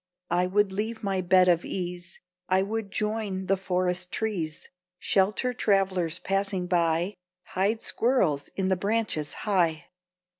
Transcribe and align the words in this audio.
I 0.31 0.47
would 0.47 0.71
leave 0.71 1.03
my 1.03 1.21
bed 1.21 1.47
of 1.47 1.63
ease, 1.63 2.19
I 2.49 2.63
would 2.63 2.89
join 2.89 3.45
the 3.45 3.55
forest 3.55 4.11
trees; 4.11 4.67
Shelter 4.97 5.53
travelers 5.53 6.17
passing 6.17 6.65
by, 6.65 7.13
Hide 7.49 7.83
squirrels 7.83 8.47
in 8.55 8.69
the 8.69 8.75
branches 8.75 9.33
high. 9.45 9.89